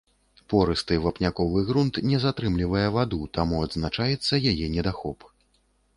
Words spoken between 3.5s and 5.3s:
адзначаецца яе недахоп.